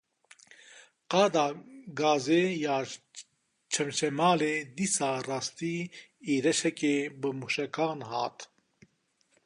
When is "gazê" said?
1.99-2.43